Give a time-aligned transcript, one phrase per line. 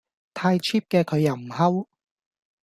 [0.33, 1.87] 太 Cheap 嘅佢又唔吼